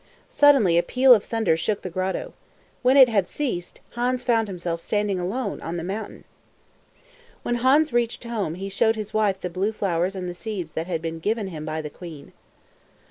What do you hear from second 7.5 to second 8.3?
Hans reached